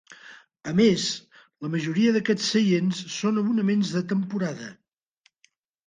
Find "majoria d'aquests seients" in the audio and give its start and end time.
1.75-3.05